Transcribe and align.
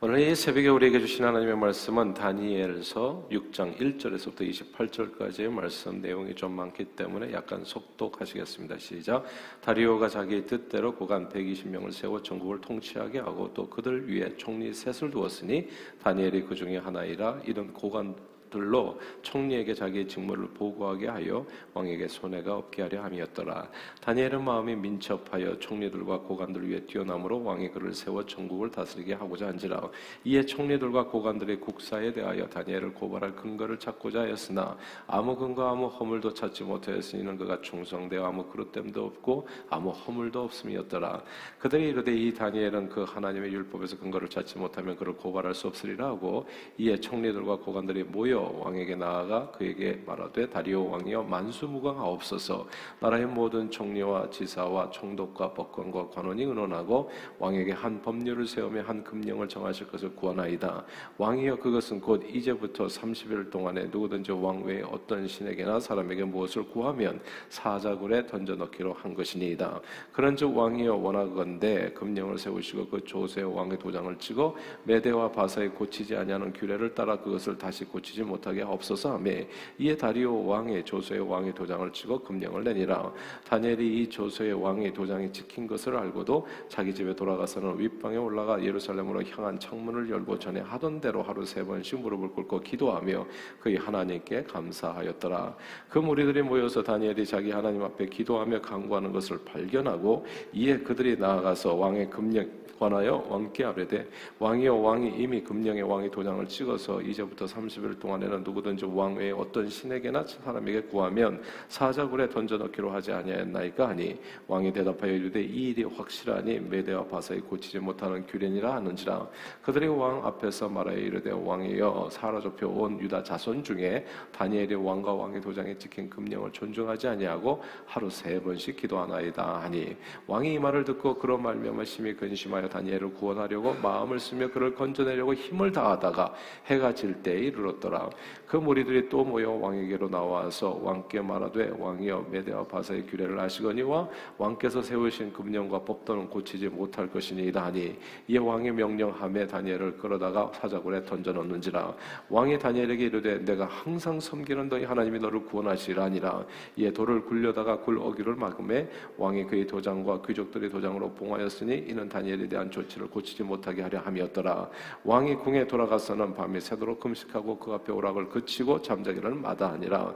오늘 0.00 0.20
이 0.20 0.32
새벽에 0.36 0.68
우리에게 0.68 1.00
주신 1.00 1.24
하나님의 1.24 1.56
말씀은 1.56 2.14
다니엘서 2.14 3.30
6장 3.32 3.76
1절에서부터 3.78 4.48
28절까지의 4.48 5.50
말씀 5.50 6.00
내용이 6.00 6.36
좀 6.36 6.52
많기 6.52 6.84
때문에 6.84 7.32
약간 7.32 7.64
속독하시겠습니다. 7.64 8.78
시작. 8.78 9.24
다리오가 9.60 10.08
자기 10.08 10.46
뜻대로 10.46 10.94
고간 10.94 11.28
120명을 11.28 11.90
세워 11.90 12.22
전국을 12.22 12.60
통치하게 12.60 13.18
하고 13.18 13.52
또 13.54 13.68
그들 13.68 14.08
위에 14.08 14.36
총리 14.36 14.72
셋을 14.72 15.10
두었으니 15.10 15.66
다니엘이 16.00 16.42
그 16.42 16.54
중에 16.54 16.76
하나이라 16.76 17.40
이런 17.44 17.72
고간 17.72 18.14
들로 18.50 18.98
총리에게 19.22 19.74
자기의 19.74 20.08
직무를 20.08 20.48
보고하게 20.48 21.08
하여 21.08 21.46
왕에게 21.74 22.08
손해가 22.08 22.56
없게 22.56 22.82
하려 22.82 23.02
함이었더라. 23.04 23.68
다니엘은 24.00 24.44
마음이 24.44 24.76
민첩하여 24.76 25.58
총리들과 25.58 26.20
고관들 26.20 26.68
위에 26.68 26.80
뛰어남으로 26.86 27.44
왕이 27.44 27.70
그를 27.70 27.92
세워 27.92 28.24
전국을 28.24 28.70
다스리게 28.70 29.14
하고자 29.14 29.48
한지라. 29.48 29.88
이에 30.24 30.44
총리들과 30.44 31.06
고관들의 31.06 31.60
국사에 31.60 32.12
대하여 32.12 32.48
다니엘을 32.48 32.94
고발할 32.94 33.36
근거를 33.36 33.78
찾고자 33.78 34.20
하였으나 34.20 34.76
아무 35.06 35.36
근거 35.36 35.68
아무 35.68 35.86
허물도 35.86 36.34
찾지 36.34 36.64
못하였으니는 36.64 37.36
그가 37.36 37.60
충성되어 37.60 38.24
아무 38.24 38.44
그릇됨도 38.46 39.04
없고 39.04 39.48
아무 39.70 39.90
허물도 39.90 40.42
없음이었더라. 40.44 41.22
그들이 41.58 41.88
이르되 41.88 42.14
이 42.14 42.32
다니엘은 42.34 42.88
그 42.88 43.02
하나님의 43.04 43.52
율법에서 43.52 43.98
근거를 43.98 44.28
찾지 44.28 44.58
못하면 44.58 44.96
그를 44.96 45.14
고발할 45.14 45.54
수 45.54 45.66
없으리라 45.68 46.06
하고 46.06 46.46
이에 46.78 46.98
총리들과 46.98 47.56
고관들이 47.58 48.04
모여 48.04 48.37
다리오 48.38 48.60
왕에게 48.64 48.94
나아가 48.94 49.50
그에게 49.50 50.00
말하되 50.06 50.48
다리오 50.48 50.88
왕이여 50.90 51.24
만수무강하옵소서. 51.24 52.66
나라의 53.00 53.26
모든 53.26 53.70
총리와 53.70 54.30
지사와 54.30 54.90
총독과 54.90 55.54
법관과 55.54 56.10
관원이 56.10 56.44
의논하고 56.44 57.10
왕에게 57.38 57.72
한 57.72 58.00
법률을 58.00 58.46
세우며 58.46 58.82
한 58.82 59.02
금령을 59.02 59.48
정하실 59.48 59.88
것을 59.88 60.14
구하나이다. 60.14 60.84
왕이여 61.18 61.56
그것은 61.56 62.00
곧 62.00 62.22
이제부터 62.28 62.86
30일 62.86 63.50
동안에 63.50 63.86
누구든지 63.86 64.30
왕 64.32 64.62
외에 64.64 64.82
어떤 64.82 65.26
신에게나 65.26 65.80
사람에게 65.80 66.24
무엇을 66.24 66.68
구하면 66.68 67.20
사자굴에 67.48 68.26
던져 68.26 68.54
넣기로 68.54 68.92
한 68.92 69.14
것이니이다. 69.14 69.80
그런즉 70.12 70.56
왕이여 70.56 70.94
원하건대 70.94 71.92
금령을 71.92 72.38
세우시고 72.38 72.88
그 72.88 73.04
조세 73.04 73.42
왕의 73.42 73.78
도장을 73.78 74.16
찍어 74.18 74.54
메대와 74.84 75.32
바사에 75.32 75.68
고치지 75.68 76.14
아니하는 76.14 76.52
규례를 76.52 76.94
따라 76.94 77.18
그것을 77.18 77.58
다시 77.58 77.84
고치지 77.84 78.27
못하게 78.28 78.62
없어서 78.62 79.14
하며 79.14 79.32
이에 79.78 79.96
다리오 79.96 80.46
왕의 80.46 80.84
조서의 80.84 81.20
왕의 81.20 81.54
도장을 81.54 81.92
찍어 81.92 82.18
금령을 82.22 82.64
내니라. 82.64 83.12
다니엘이 83.48 84.02
이 84.02 84.08
조서의 84.08 84.52
왕의 84.52 84.92
도장이 84.92 85.32
찍힌 85.32 85.66
것을 85.66 85.96
알고도 85.96 86.46
자기 86.68 86.94
집에 86.94 87.14
돌아가서는 87.14 87.78
윗방에 87.78 88.16
올라가 88.16 88.62
예루살렘으로 88.62 89.22
향한 89.24 89.58
창문을 89.58 90.10
열고 90.10 90.38
전에 90.38 90.60
하던 90.60 91.00
대로 91.00 91.22
하루 91.22 91.44
세 91.44 91.64
번씩 91.64 92.00
무릎을 92.00 92.30
꿇고 92.30 92.60
기도하며 92.60 93.26
그의 93.60 93.76
하나님께 93.76 94.44
감사하였더라. 94.44 95.56
그 95.88 95.98
무리들이 95.98 96.42
모여서 96.42 96.82
다니엘이 96.82 97.26
자기 97.26 97.50
하나님 97.50 97.82
앞에 97.82 98.06
기도하며 98.06 98.60
강구하는 98.60 99.12
것을 99.12 99.38
발견하고 99.44 100.26
이에 100.52 100.78
그들이 100.78 101.16
나아가서 101.16 101.74
왕의 101.74 102.10
금령 102.10 102.67
관하여 102.78 103.24
왕께 103.28 103.64
아뢰되 103.64 104.08
왕이여 104.38 104.74
왕이 104.74 105.14
이미 105.18 105.42
금령의 105.42 105.82
왕의 105.82 106.10
도장을 106.10 106.46
찍어서 106.46 107.02
이제부터 107.02 107.44
30일 107.46 107.98
동안에는 107.98 108.44
누구든지 108.44 108.84
왕 108.86 109.16
외에 109.16 109.32
어떤 109.32 109.68
신에게나 109.68 110.24
사람에게 110.24 110.82
구하면 110.82 111.42
사자굴에 111.68 112.28
던져넣기로 112.28 112.90
하지 112.90 113.12
아니하였나이까 113.12 113.88
하니 113.88 114.18
왕이 114.46 114.72
대답하여 114.72 115.12
이르되 115.12 115.42
이 115.42 115.70
일이 115.70 115.82
확실하니 115.82 116.60
메대와 116.60 117.04
바사에 117.06 117.38
고치지 117.40 117.80
못하는 117.80 118.24
규례니라 118.26 118.76
하는지라. 118.76 119.26
그들이 119.62 119.88
왕 119.88 120.24
앞에서 120.24 120.68
말하여 120.68 120.96
이르되 120.96 121.32
왕이여 121.32 122.08
사로잡혀 122.12 122.68
온 122.68 123.00
유다 123.00 123.22
자손 123.24 123.64
중에 123.64 124.06
다니엘이 124.32 124.74
왕과 124.76 125.12
왕의 125.14 125.40
도장에 125.40 125.76
찍힌 125.78 126.08
금령을 126.08 126.52
존중하지 126.52 127.08
아니하고 127.08 127.62
하루 127.86 128.08
세 128.08 128.40
번씩 128.40 128.76
기도하나이다 128.76 129.62
하니 129.62 129.96
왕이 130.26 130.54
이 130.54 130.58
말을 130.58 130.84
듣고 130.84 131.18
그런 131.18 131.42
말미암아 131.42 131.84
심히 131.84 132.14
근심하여 132.14 132.67
다니엘을 132.68 133.14
구원하려고 133.14 133.74
마음을 133.74 134.18
쓰며 134.18 134.48
그를 134.48 134.74
건져내려고 134.74 135.34
힘을 135.34 135.72
다하다가 135.72 136.34
해가 136.66 136.94
질 136.94 137.22
때에 137.22 137.38
이르렀더라. 137.38 138.10
그 138.46 138.56
무리들이 138.56 139.08
또 139.10 139.24
모여 139.24 139.50
왕에게로 139.52 140.08
나와서 140.08 140.80
왕께 140.82 141.20
말하되 141.20 141.74
왕이여 141.78 142.28
메대와 142.30 142.64
바사의 142.64 143.06
규례를 143.06 143.38
아시거니와 143.38 144.08
왕께서 144.38 144.80
세우신 144.80 145.34
금령과 145.34 145.80
법도는 145.80 146.30
고치지 146.30 146.68
못할 146.68 147.10
것이니이다 147.10 147.66
하니 147.66 147.98
이에 148.26 148.38
왕의 148.38 148.72
명령함에 148.72 149.46
다니엘을 149.46 149.98
끌어다가 149.98 150.50
사자굴에 150.54 151.04
던져놓는지라 151.04 151.94
왕이 152.30 152.58
다니엘에게 152.58 153.06
이르되 153.06 153.44
내가 153.44 153.66
항상 153.66 154.18
섬기는 154.18 154.68
너희 154.70 154.84
하나님이 154.84 155.18
너를 155.18 155.44
구원하시라 155.44 156.04
아니라 156.04 156.44
이에 156.76 156.90
돌을 156.90 157.26
굴려다가 157.26 157.80
굴 157.80 157.98
어기를 157.98 158.34
막음에 158.34 158.88
왕이 159.18 159.44
그의 159.44 159.66
도장과 159.66 160.22
귀족들의 160.22 160.70
도장으로 160.70 161.12
봉하였으니 161.12 161.84
이는 161.86 162.08
다니엘에 162.08 162.48
대한 162.48 162.57
대한 162.58 162.70
조치를 162.70 163.08
고치지 163.08 163.44
못하게 163.44 163.82
하려 163.82 164.00
함이었더라. 164.00 164.68
왕이 165.04 165.36
궁에 165.36 165.66
돌아가서는 165.68 166.34
밤이 166.34 166.60
새도록 166.60 166.98
금식하고 166.98 167.58
그 167.58 167.72
앞에 167.72 167.92
오락을 167.92 168.28
그치고 168.28 168.82
잠자기를 168.82 169.34
마다하니라. 169.36 170.14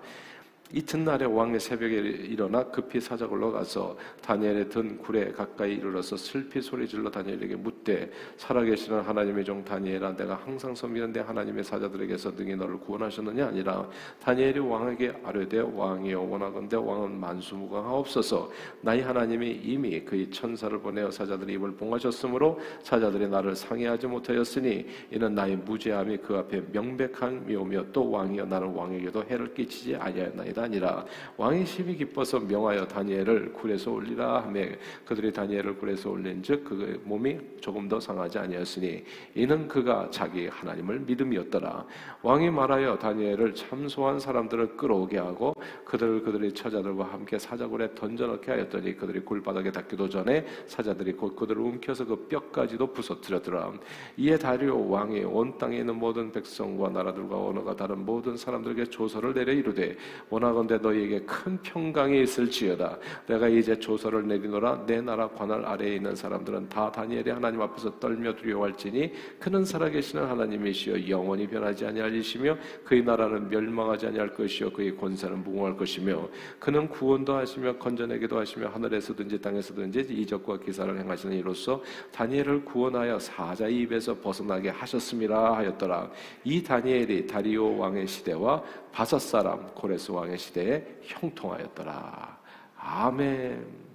이튿날에 0.73 1.27
왕의 1.27 1.61
새벽에 1.61 1.97
일어나 1.97 2.65
급히 2.65 2.99
사자굴로 2.99 3.53
가서 3.53 3.97
다니엘의 4.23 4.71
든 4.71 4.97
굴에 4.99 5.33
가까이 5.33 5.75
이르러서 5.75 6.17
슬피 6.17 6.63
소리질러 6.63 7.11
다니엘에게 7.11 7.57
묻되 7.57 8.11
살아계시는 8.39 9.03
하나님의 9.03 9.45
종 9.45 9.63
다니엘아 9.63 10.17
내가 10.17 10.37
항상 10.37 10.75
섬기는데 10.75 11.21
하나님의 11.21 11.63
사자들에게서 11.63 12.31
능히 12.31 12.57
너를 12.57 12.79
구원하셨느냐? 12.79 13.49
아니라 13.49 13.87
다니엘이 14.23 14.61
왕에게 14.61 15.21
아뢰되 15.23 15.61
왕이여 15.61 16.21
원하건대 16.23 16.77
왕은 16.77 17.21
만수무강하옵소서. 17.21 18.51
나의 18.81 19.03
하나님이 19.03 19.61
이미 19.63 20.01
그의 20.01 20.31
천사를 20.31 20.77
보내어 20.79 21.11
사자들의 21.11 21.55
입을 21.57 21.73
봉하셨으므로 21.73 22.59
사자들이 22.83 23.29
나를 23.29 23.55
상해하지 23.55 24.07
못하였으니 24.07 24.87
이는 25.11 25.35
나의 25.35 25.57
무죄함이 25.57 26.17
그 26.19 26.37
앞에 26.37 26.63
명백한 26.73 27.47
미오며 27.47 27.93
또 27.93 28.11
왕이여 28.11 28.47
나는 28.47 28.69
왕에게도 28.69 29.25
해를 29.25 29.53
끼치지 29.53 29.97
아니하였나이다 29.97 30.62
아니라 30.63 31.05
왕이 31.37 31.67
심히 31.67 31.97
기뻐서 31.97 32.41
명하여 32.41 32.87
다니엘을 32.87 33.53
굴에서 33.53 33.93
올리라 33.93 34.43
하며 34.43 34.63
그들이 35.05 35.33
다니엘을 35.33 35.77
굴에서 35.79 36.11
올린즉 36.11 36.65
그 36.65 37.03
몸이 37.05 37.39
조금 37.61 37.89
더 37.89 38.01
상하지 38.01 38.39
아니었으니 38.39 39.05
이는 39.35 39.69
그가 39.69 40.09
자기 40.11 40.49
하나님을 40.49 41.01
믿음이었더라. 41.01 41.87
왕이 42.23 42.51
말하여 42.51 42.99
다니엘을 42.99 43.55
참소한 43.55 44.19
사람들을 44.19 44.77
끌어오게 44.77 45.19
하고 45.19 45.55
그들을 45.85 46.23
그들의 46.23 46.53
처자들과 46.53 47.05
함께 47.05 47.39
사자굴에 47.39 47.95
던져넣게 47.95 48.51
하였더니 48.51 48.97
그들이 48.97 49.21
굴바닥에 49.21 49.71
닿기도 49.71 50.09
전에 50.09 50.45
사자들이 50.67 51.13
곧 51.13 51.37
그들을 51.37 51.61
움켜서 51.61 52.05
그 52.05 52.27
뼈까지도 52.29 52.93
부서뜨렸더라. 52.93 53.73
이에 54.17 54.37
다리오 54.37 54.89
왕이 54.91 55.25
온 55.25 55.57
땅에 55.59 55.79
있는 55.79 55.97
모든 55.97 56.33
백성과 56.33 56.89
나라들과 56.91 57.37
언어가 57.37 57.77
다른 57.77 58.05
모든 58.05 58.37
사람들에게 58.37 58.87
조서를 58.87 59.35
내려 59.35 59.53
이르되 59.53 59.97
원하 60.31 60.42
원하건대 60.43 60.79
너희에게 60.79 61.21
큰 61.21 61.57
평강이 61.63 62.23
있을지어다. 62.23 62.99
내가 63.29 63.49
이제 63.49 63.79
조서를 63.79 64.27
내리노라 64.27 64.85
내 64.87 65.01
나라 65.01 65.29
관할 65.29 65.65
아래에 65.65 65.97
있는 65.97 66.17
사람들은 66.17 66.69
다 66.69 66.91
다니엘의 66.91 67.35
하나님 67.35 67.61
앞에서 67.63 67.99
떨며 68.01 68.35
두려워할지니 68.35 69.13
그는 69.39 69.65
살아계시는 69.65 70.27
하나님이시여 70.27 71.09
영원히 71.09 71.47
변하지 71.47 71.87
아니하시며 71.87 72.59
그의 72.85 73.05
나라는 73.05 73.49
멸망하지 73.49 74.09
아니할 74.09 74.35
것이요 74.35 74.71
그의 74.71 74.97
권세는 74.97 75.45
무궁할 75.45 75.77
것이며 75.77 76.29
그는 76.59 76.89
구원도 76.89 77.35
하시며 77.35 77.77
건져내기도 77.77 78.39
하시며 78.39 78.69
하늘에서든지 78.69 79.41
땅에서든지 79.41 80.07
이적과 80.11 80.59
기사를 80.59 80.99
행하시는 80.99 81.37
이로써 81.37 81.83
다니엘을 82.11 82.65
구원하여 82.65 83.19
사자의 83.19 83.77
입에서 83.79 84.15
벗어나게 84.15 84.71
하셨음이라 84.71 85.57
하였더라. 85.57 86.11
이 86.45 86.63
다니엘이 86.63 87.27
다리오 87.27 87.79
왕의 87.79 88.09
시대와 88.09 88.63
바사 88.93 89.19
사람 89.19 89.75
고레스 89.75 90.13
왕의 90.13 90.37
시대에 90.37 90.85
형통하였더라. 91.03 92.39
아멘. 92.77 93.93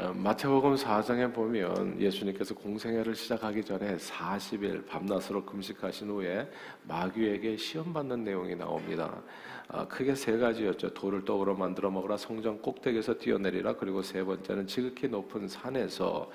어, 0.00 0.12
마태복음 0.14 0.76
4장에 0.76 1.34
보면 1.34 2.00
예수님께서 2.00 2.54
공생애를 2.54 3.16
시작하기 3.16 3.64
전에 3.64 3.96
40일 3.96 4.86
밤낮으로 4.86 5.44
금식하신 5.44 6.08
후에 6.08 6.48
마귀에게 6.84 7.56
시험받는 7.56 8.22
내용이 8.22 8.54
나옵니다. 8.54 9.20
아, 9.66 9.88
크게 9.88 10.14
세 10.14 10.36
가지였죠. 10.36 10.94
돌을 10.94 11.24
떡으로 11.24 11.56
만들어 11.56 11.90
먹으라, 11.90 12.16
성전 12.16 12.62
꼭대기에서 12.62 13.14
뛰어내리라, 13.14 13.74
그리고 13.74 14.02
세 14.02 14.22
번째는 14.22 14.66
지극히 14.68 15.08
높은 15.08 15.48
산에서 15.48 16.30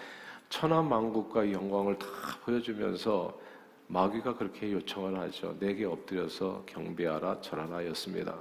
천하 0.50 0.82
만국과 0.82 1.50
영광을 1.52 1.98
다 1.98 2.08
보여주면서 2.44 3.43
마귀가 3.94 4.34
그렇게 4.36 4.72
요청을 4.72 5.20
하죠. 5.20 5.56
내게 5.60 5.86
엎드려서 5.86 6.64
경배하라 6.66 7.42
절하라였습니다. 7.42 8.36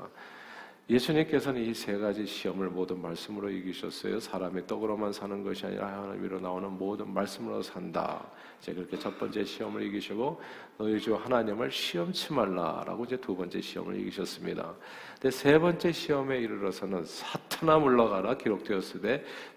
예수님께서는 0.89 1.63
이 1.63 1.73
세 1.75 1.97
가지 1.97 2.27
시험을 2.27 2.69
모든 2.69 3.01
말씀으로 3.01 3.51
이기셨어요. 3.51 4.19
사람의 4.19 4.67
떡으로만 4.67 5.13
사는 5.13 5.43
것이 5.45 5.67
아니라 5.67 5.87
하나님으로 5.87 6.41
나오는 6.41 6.71
모든 6.71 7.13
말씀으로 7.13 7.63
산다. 7.63 8.27
이제 8.61 8.73
그렇게 8.75 8.99
첫 8.99 9.17
번째 9.19 9.45
시험을 9.45 9.83
이기시고 9.83 10.41
너희 10.79 10.99
주 10.99 11.15
하나님을 11.15 11.71
시험치 11.71 12.33
말라라고 12.33 13.05
이제 13.05 13.17
두 13.19 13.37
번째 13.37 13.61
시험을 13.61 14.01
이기셨습니다. 14.01 14.75
근데 15.15 15.31
세 15.31 15.59
번째 15.59 15.93
시험에 15.93 16.39
이르러서는 16.39 17.05
사탄아 17.05 17.79
물러가라 17.79 18.37
기록되었을 18.39 19.01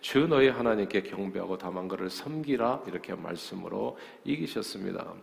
때주 0.01 0.27
너희 0.27 0.49
하나님께 0.49 1.03
경배하고 1.03 1.57
다만 1.57 1.87
그를 1.87 2.09
섬기라 2.09 2.83
이렇게 2.87 3.15
말씀으로 3.15 3.97
이기셨습니다. 4.25 5.13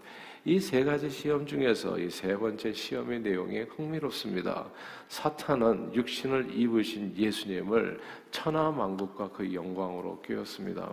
이 0.44 0.58
세 0.58 0.82
가지 0.82 1.08
시험 1.08 1.46
중에서 1.46 1.98
이 1.98 2.10
세 2.10 2.36
번째 2.36 2.72
시험의 2.72 3.20
내용이 3.20 3.60
흥미롭습니다. 3.60 4.68
사탄은 5.08 5.94
육신을 5.94 6.58
입으신 6.58 7.14
예수님을 7.16 8.00
천하 8.32 8.72
만국과 8.72 9.30
그 9.30 9.54
영광으로 9.54 10.20
끼웠습니다. 10.22 10.92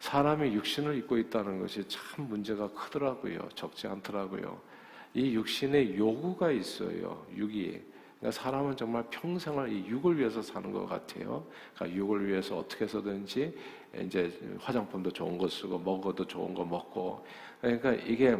사람이 0.00 0.54
육신을 0.54 0.96
입고 0.98 1.18
있다는 1.18 1.60
것이 1.60 1.86
참 1.86 2.28
문제가 2.28 2.68
크더라고요. 2.70 3.46
적지 3.54 3.86
않더라고요. 3.88 4.58
이 5.14 5.34
육신에 5.34 5.96
요구가 5.98 6.50
있어요. 6.50 7.26
육이. 7.36 7.91
그러니까 8.22 8.40
사람은 8.40 8.76
정말 8.76 9.02
평생을 9.10 9.72
이 9.72 9.84
육을 9.88 10.16
위해서 10.16 10.40
사는 10.40 10.70
것 10.70 10.86
같아요. 10.86 11.44
그러니까 11.74 11.98
육을 11.98 12.28
위해서 12.28 12.56
어떻게 12.58 12.84
해서든지 12.84 13.52
이제 14.00 14.32
화장품도 14.60 15.10
좋은 15.10 15.36
거 15.36 15.48
쓰고 15.48 15.80
먹어도 15.80 16.24
좋은 16.24 16.54
거 16.54 16.64
먹고 16.64 17.26
그러니까 17.60 17.92
이게 17.94 18.36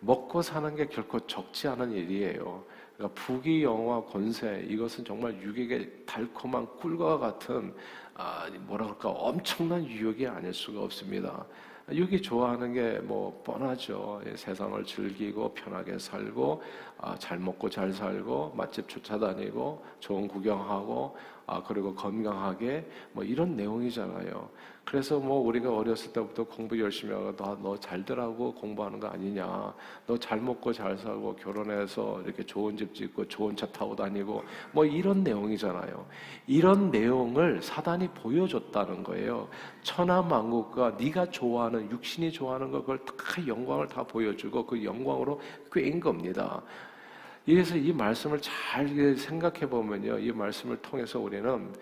먹고 0.00 0.42
사는 0.42 0.76
게 0.76 0.86
결코 0.86 1.18
적지 1.26 1.66
않은 1.68 1.92
일이에요. 1.92 2.62
그러니까 2.98 3.22
부귀 3.22 3.62
영화 3.62 4.02
권세 4.02 4.66
이것은 4.68 5.02
정말 5.06 5.34
유익의 5.40 6.04
달콤한 6.04 6.66
꿀과 6.76 7.16
같은 7.16 7.74
아 8.12 8.50
뭐라 8.66 8.84
그럴까 8.84 9.08
엄청난 9.08 9.82
유혹이 9.86 10.26
아닐 10.26 10.52
수가 10.52 10.82
없습니다. 10.82 11.46
육이 11.90 12.22
좋아하는 12.22 12.74
게 12.74 13.00
뭐 13.02 13.42
뻔하죠. 13.44 14.20
예, 14.26 14.36
세상을 14.36 14.84
즐기고 14.84 15.52
편하게 15.54 15.98
살고 15.98 16.62
아, 17.02 17.16
잘 17.18 17.38
먹고 17.38 17.68
잘 17.68 17.92
살고 17.92 18.54
맛집 18.56 18.88
쫓아다니고 18.88 19.84
좋은 19.98 20.28
구경하고 20.28 21.16
아 21.46 21.60
그리고 21.64 21.92
건강하게 21.94 22.88
뭐 23.12 23.24
이런 23.24 23.56
내용이잖아요. 23.56 24.48
그래서 24.84 25.18
뭐 25.18 25.40
우리가 25.40 25.74
어렸을 25.76 26.12
때부터 26.12 26.44
공부 26.44 26.78
열심히 26.80 27.12
하고 27.12 27.34
너 27.36 27.76
잘들하고 27.78 28.54
공부하는 28.54 29.00
거 29.00 29.08
아니냐. 29.08 29.74
너 30.06 30.16
잘 30.16 30.40
먹고 30.40 30.72
잘 30.72 30.96
살고 30.96 31.34
결혼해서 31.36 32.22
이렇게 32.22 32.44
좋은 32.44 32.76
집 32.76 32.94
짓고 32.94 33.26
좋은 33.26 33.56
차 33.56 33.66
타고 33.66 33.96
다니고 33.96 34.44
뭐 34.70 34.84
이런 34.84 35.24
내용이잖아요. 35.24 36.06
이런 36.46 36.90
내용을 36.92 37.60
사단이 37.62 38.08
보여줬다는 38.10 39.02
거예요. 39.02 39.48
천하 39.82 40.22
만국과 40.22 40.96
네가 40.98 41.30
좋아하는 41.30 41.90
육신이 41.90 42.30
좋아하는 42.30 42.70
걸 42.70 42.80
그걸 42.82 43.04
다 43.04 43.14
영광을 43.46 43.88
다 43.88 44.04
보여주고 44.04 44.64
그 44.66 44.84
영광으로 44.84 45.40
꿰인 45.72 45.98
겁니다. 45.98 46.62
이래서 47.44 47.76
이 47.76 47.92
말씀을 47.92 48.40
잘 48.40 49.16
생각해 49.16 49.68
보면요. 49.68 50.18
이 50.18 50.30
말씀을 50.30 50.76
통해서 50.78 51.18
우리는 51.18 51.72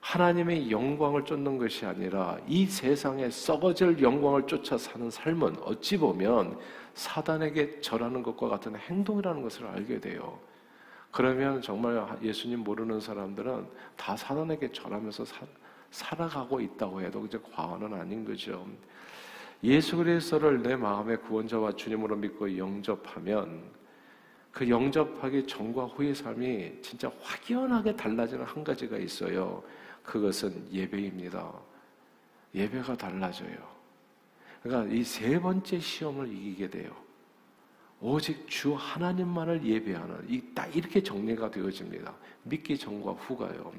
하나님의 0.00 0.70
영광을 0.70 1.24
쫓는 1.24 1.58
것이 1.58 1.86
아니라 1.86 2.38
이 2.48 2.66
세상에 2.66 3.30
썩어질 3.30 4.02
영광을 4.02 4.46
쫓아 4.46 4.76
사는 4.76 5.10
삶은 5.10 5.58
어찌 5.62 5.98
보면 5.98 6.58
사단에게 6.94 7.80
절하는 7.80 8.22
것과 8.22 8.48
같은 8.48 8.74
행동이라는 8.74 9.42
것을 9.42 9.66
알게 9.66 10.00
돼요. 10.00 10.38
그러면 11.10 11.60
정말 11.60 12.04
예수님 12.22 12.60
모르는 12.60 12.98
사람들은 12.98 13.66
다 13.96 14.16
사단에게 14.16 14.72
절하면서 14.72 15.26
사, 15.26 15.46
살아가고 15.90 16.60
있다고 16.60 17.02
해도 17.02 17.24
이제 17.26 17.38
과언은 17.54 17.92
아닌 17.92 18.24
거죠. 18.24 18.66
예수 19.62 19.98
그리스도를 19.98 20.62
내 20.62 20.74
마음의 20.74 21.18
구원자와 21.18 21.76
주님으로 21.76 22.16
믿고 22.16 22.56
영접하면 22.56 23.62
그 24.52 24.68
영접하기 24.68 25.46
전과 25.46 25.86
후의 25.86 26.14
삶이 26.14 26.82
진짜 26.82 27.10
확연하게 27.22 27.96
달라지는 27.96 28.44
한 28.44 28.62
가지가 28.62 28.98
있어요. 28.98 29.62
그것은 30.04 30.68
예배입니다. 30.70 31.52
예배가 32.54 32.96
달라져요. 32.96 33.56
그러니까 34.62 34.94
이 34.94 35.02
세 35.02 35.40
번째 35.40 35.80
시험을 35.80 36.28
이기게 36.30 36.68
돼요. 36.70 36.94
오직 38.00 38.46
주 38.48 38.74
하나님만을 38.74 39.64
예배하는 39.64 40.26
이 40.28 40.42
딱 40.54 40.74
이렇게 40.76 41.02
정리가 41.02 41.50
되어집니다. 41.50 42.14
믿기 42.42 42.76
전과 42.76 43.12
후가요. 43.12 43.72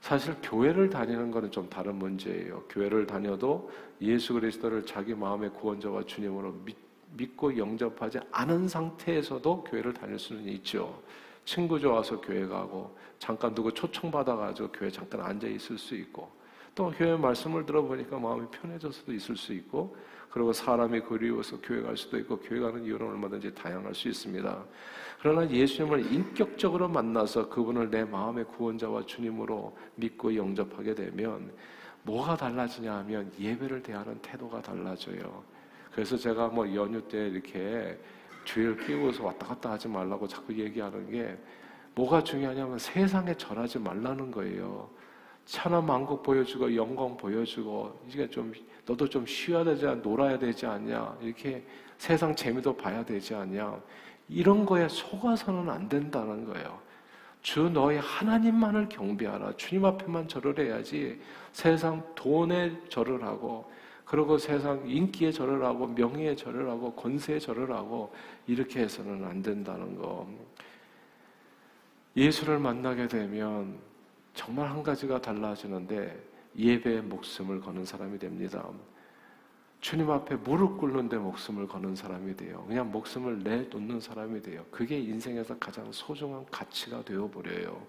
사실 0.00 0.36
교회를 0.42 0.90
다니는 0.90 1.30
것은 1.30 1.50
좀 1.50 1.70
다른 1.70 1.94
문제예요. 1.94 2.64
교회를 2.68 3.06
다녀도 3.06 3.70
예수 4.02 4.34
그리스도를 4.34 4.84
자기 4.84 5.14
마음의 5.14 5.50
구원자와 5.54 6.04
주님으로 6.04 6.52
믿, 6.64 6.76
믿고 7.16 7.56
영접하지 7.56 8.20
않은 8.30 8.68
상태에서도 8.68 9.64
교회를 9.64 9.94
다닐 9.94 10.18
수는 10.18 10.44
있죠. 10.48 11.02
친구 11.44 11.78
좋아서 11.78 12.20
교회 12.20 12.46
가고 12.46 12.96
잠깐 13.18 13.54
누구 13.54 13.72
초청받아가지고 13.72 14.72
교회 14.72 14.90
잠깐 14.90 15.20
앉아 15.20 15.46
있을 15.46 15.78
수 15.78 15.94
있고 15.94 16.30
또 16.74 16.90
교회 16.90 17.16
말씀을 17.16 17.64
들어보니까 17.66 18.18
마음이 18.18 18.46
편해져서도 18.50 19.12
있을 19.12 19.36
수 19.36 19.52
있고 19.52 19.96
그리고 20.30 20.52
사람이 20.52 21.02
그리워서 21.02 21.60
교회 21.60 21.80
갈 21.80 21.96
수도 21.96 22.18
있고 22.18 22.38
교회 22.40 22.58
가는 22.58 22.82
이유는 22.82 23.06
얼마든지 23.06 23.54
다양할 23.54 23.94
수 23.94 24.08
있습니다. 24.08 24.64
그러나 25.20 25.48
예수님을 25.48 26.12
인격적으로 26.12 26.88
만나서 26.88 27.48
그분을 27.48 27.90
내 27.90 28.04
마음의 28.04 28.46
구원자와 28.46 29.06
주님으로 29.06 29.76
믿고 29.94 30.34
영접하게 30.34 30.94
되면 30.94 31.52
뭐가 32.02 32.36
달라지냐 32.36 32.92
하면 32.96 33.32
예배를 33.38 33.82
대하는 33.82 34.18
태도가 34.20 34.60
달라져요. 34.60 35.53
그래서 35.94 36.16
제가 36.16 36.48
뭐 36.48 36.66
연휴 36.74 37.00
때 37.02 37.28
이렇게 37.28 37.96
주의를 38.44 38.76
끼고서 38.84 39.24
왔다 39.24 39.46
갔다 39.46 39.70
하지 39.70 39.86
말라고 39.86 40.26
자꾸 40.26 40.52
얘기하는 40.52 41.08
게 41.10 41.38
뭐가 41.94 42.24
중요하냐면 42.24 42.78
세상에 42.78 43.32
절하지 43.34 43.78
말라는 43.78 44.32
거예요. 44.32 44.90
천하 45.46 45.80
만국 45.80 46.22
보여주고 46.22 46.74
영광 46.74 47.16
보여주고 47.16 48.06
이게 48.08 48.28
좀 48.28 48.52
너도 48.84 49.08
좀 49.08 49.24
쉬어야 49.24 49.62
되지 49.62 49.86
않, 49.86 50.02
놀아야 50.02 50.38
되지 50.38 50.66
않냐 50.66 51.16
이렇게 51.20 51.64
세상 51.96 52.34
재미도 52.34 52.76
봐야 52.76 53.04
되지 53.04 53.34
않냐 53.34 53.80
이런 54.28 54.66
거에 54.66 54.88
속아서는 54.88 55.70
안 55.70 55.88
된다는 55.88 56.44
거예요. 56.44 56.82
주 57.40 57.68
너희 57.68 57.98
하나님만을 57.98 58.88
경배하라. 58.88 59.56
주님 59.56 59.84
앞에만 59.84 60.26
절을 60.26 60.58
해야지 60.58 61.20
세상 61.52 62.02
돈에 62.16 62.80
절을 62.88 63.22
하고 63.22 63.70
그리고 64.04 64.36
세상 64.36 64.82
인기에 64.88 65.32
절을 65.32 65.64
하고 65.64 65.86
명예에 65.86 66.36
절을 66.36 66.68
하고 66.68 66.92
권세에 66.92 67.38
절을 67.38 67.72
하고 67.72 68.14
이렇게 68.46 68.80
해서는 68.80 69.24
안 69.24 69.42
된다는 69.42 69.96
거. 69.96 70.28
예수를 72.16 72.58
만나게 72.58 73.08
되면 73.08 73.78
정말 74.34 74.68
한 74.68 74.82
가지가 74.82 75.20
달라지는데 75.20 76.22
예배에 76.56 77.00
목숨을 77.00 77.60
거는 77.60 77.84
사람이 77.84 78.18
됩니다. 78.18 78.68
주님 79.80 80.10
앞에 80.10 80.36
무릎 80.36 80.78
꿇는데 80.78 81.16
목숨을 81.18 81.66
거는 81.66 81.96
사람이 81.96 82.36
돼요. 82.36 82.64
그냥 82.66 82.90
목숨을 82.90 83.42
내놓는 83.42 84.00
사람이 84.00 84.40
돼요. 84.42 84.64
그게 84.70 84.98
인생에서 84.98 85.58
가장 85.58 85.90
소중한 85.92 86.44
가치가 86.50 87.02
되어버려요. 87.04 87.86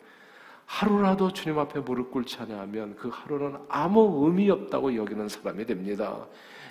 하루라도 0.65 1.31
주님 1.31 1.59
앞에 1.59 1.79
무릎 1.79 2.11
꿇지 2.11 2.37
않으면 2.39 2.95
그 2.95 3.09
하루는 3.11 3.57
아무 3.69 4.25
의미 4.25 4.49
없다고 4.49 4.95
여기는 4.95 5.29
사람이 5.29 5.65
됩니다. 5.65 6.25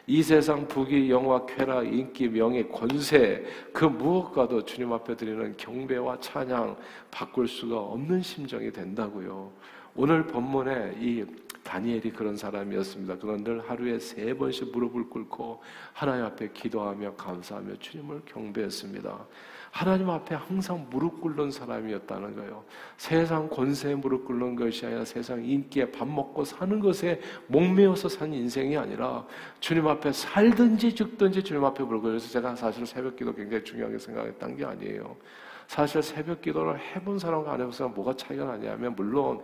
이 0.07 0.23
세상 0.23 0.69
부귀, 0.69 1.11
영화, 1.11 1.47
쾌락, 1.47 1.87
인기, 1.87 2.29
명예, 2.29 2.65
권세 2.65 3.45
그 3.73 3.87
무엇과도 3.87 4.65
주님 4.65 4.93
앞에 4.93 5.17
드리는 5.17 5.57
경배와 5.57 6.21
찬양 6.21 6.77
바꿀 7.11 7.49
수가 7.49 7.79
없는 7.79 8.21
심정이 8.21 8.71
된다고요. 8.71 9.51
오늘 9.97 10.27
본문에 10.27 10.97
이 11.01 11.25
다니엘이 11.63 12.11
그런 12.13 12.37
사람이었습니다. 12.37 13.17
그런들 13.17 13.69
하루에 13.69 13.99
세 13.99 14.35
번씩 14.37 14.73
무릎을 14.73 15.09
꿇고 15.09 15.63
하나님 15.95 16.27
앞에 16.27 16.51
기도하며 16.53 17.15
감사하며 17.15 17.79
주님을 17.79 18.23
경배했습니다. 18.27 19.27
하나님 19.75 20.09
앞에 20.09 20.37
항상 20.37 20.87
무릎 20.89 21.21
꿇는 21.21 21.51
사람이었다는 21.51 22.37
거예요. 22.37 22.63
세상 22.97 23.49
권세에 23.49 23.97
무릎 23.97 24.25
꿇는 24.25 24.55
것이 24.55 24.87
아니라 24.87 25.05
세상 25.05 25.45
인기에 25.45 25.91
밥 25.91 26.07
먹고 26.07 26.45
사는 26.45 26.79
것에 26.79 27.21
목매어서 27.49 28.09
산 28.09 28.33
인생이 28.33 28.77
아니라 28.77 29.27
주님 29.59 29.89
앞에 29.89 30.13
살든지 30.13 30.95
죽든지 30.95 31.43
주님 31.43 31.65
앞에 31.65 31.83
무릎 31.83 32.03
꿇어서 32.03 32.29
제가 32.31 32.55
사실 32.55 32.87
새벽 32.87 33.17
기도 33.17 33.35
굉장히 33.35 33.65
중요하게 33.65 33.99
생각했던 33.99 34.57
게 34.57 34.65
아니에요. 34.65 35.17
사실 35.67 36.05
새벽 36.05 36.41
기도를 36.41 36.79
해본 36.79 37.19
사람과 37.19 37.55
안 37.55 37.61
해본 37.61 37.73
사람 37.73 37.95
뭐가 37.95 38.15
차이가 38.15 38.45
나냐면 38.45 38.95
물론 38.95 39.43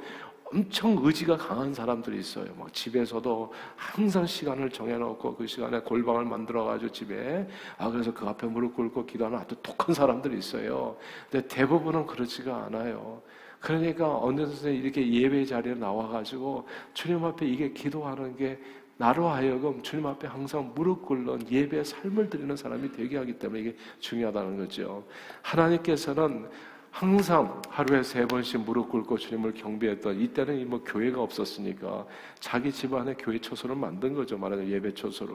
엄청 0.52 0.98
의지가 1.00 1.36
강한 1.36 1.72
사람들이 1.72 2.18
있어요. 2.18 2.46
막 2.58 2.72
집에서도 2.72 3.52
항상 3.76 4.26
시간을 4.26 4.70
정해놓고 4.70 5.36
그 5.36 5.46
시간에 5.46 5.78
골방을 5.80 6.24
만들어가지고 6.24 6.90
집에 6.92 7.46
아 7.78 7.88
그래서 7.88 8.12
그 8.12 8.26
앞에 8.26 8.48
무릎 8.48 8.74
꿇고 8.74 9.06
기도하는 9.06 9.38
아주 9.38 9.54
독한 9.62 9.94
사람들이 9.94 10.38
있어요. 10.38 10.96
근데 11.30 11.46
대부분은 11.46 12.06
그렇지가 12.06 12.64
않아요. 12.64 13.22
그러니까 13.60 14.18
어느 14.18 14.44
순간 14.46 14.74
이렇게 14.74 15.08
예배 15.08 15.44
자리에 15.44 15.74
나와가지고 15.74 16.66
주님 16.94 17.24
앞에 17.24 17.46
이게 17.46 17.72
기도하는 17.72 18.36
게 18.36 18.58
나로 18.96 19.28
하여금 19.28 19.82
주님 19.82 20.04
앞에 20.06 20.26
항상 20.26 20.72
무릎 20.74 21.06
꿇는 21.06 21.50
예배 21.50 21.84
삶을 21.84 22.28
드리는 22.28 22.54
사람이 22.56 22.90
되게 22.92 23.16
하기 23.18 23.38
때문에 23.38 23.60
이게 23.60 23.76
중요하다는 24.00 24.58
거죠. 24.58 25.06
하나님께서는 25.42 26.48
항상 26.90 27.62
하루에 27.68 28.02
세 28.02 28.26
번씩 28.26 28.60
무릎 28.62 28.90
꿇고 28.90 29.16
주님을 29.16 29.54
경배했던 29.54 30.20
이때는 30.20 30.68
뭐 30.68 30.82
교회가 30.84 31.22
없었으니까 31.22 32.06
자기 32.40 32.72
집 32.72 32.92
안에 32.92 33.14
교회 33.14 33.38
초소를 33.38 33.76
만든 33.76 34.14
거죠. 34.14 34.36
말하자면 34.36 34.70
예배 34.70 34.94
초소를 34.94 35.34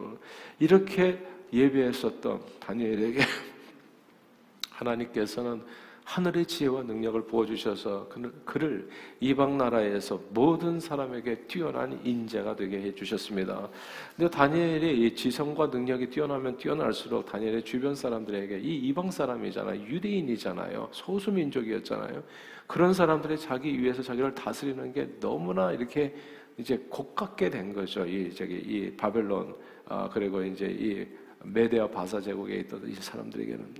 이렇게 0.60 1.26
예배했었던 1.54 2.42
다니엘에게 2.60 3.22
하나님께서는 4.72 5.64
하늘의 6.06 6.46
지혜와 6.46 6.84
능력을 6.84 7.26
부어주셔서 7.26 8.10
그를 8.46 8.88
이방 9.20 9.58
나라에서 9.58 10.22
모든 10.30 10.80
사람에게 10.80 11.48
뛰어난 11.48 12.00
인재가 12.06 12.56
되게 12.56 12.80
해주셨습니다. 12.84 13.70
근데 14.16 14.30
다니엘의 14.30 15.02
이 15.02 15.16
지성과 15.16 15.68
능력이 15.68 16.12
뛰어나면 16.12 16.58
뛰어날수록 16.58 17.26
다니엘의 17.26 17.64
주변 17.64 17.96
사람들에게 17.96 18.60
이 18.60 18.78
이방 18.88 19.10
사람이잖아요. 19.10 19.82
유대인이잖아요. 19.82 20.90
소수민족이었잖아요. 20.92 22.24
그런 22.68 22.94
사람들이 22.94 23.38
자기 23.38 23.82
위해서 23.82 24.04
자기를 24.04 24.36
다스리는 24.36 24.94
게 24.94 25.10
너무나 25.20 25.72
이렇게 25.72 26.16
이제 26.58 26.86
고깝게 26.88 27.50
된 27.50 27.74
거죠. 27.74 28.06
이 28.06 28.32
저기 28.34 28.56
이 28.56 28.96
바벨론 28.96 29.56
아 29.88 30.08
그리고 30.14 30.44
이제 30.44 30.68
이 30.68 31.06
메데아 31.44 31.88
바사 31.88 32.22
제국에 32.22 32.58
있던 32.58 32.88
이 32.88 32.94
사람들에게는 32.94 33.74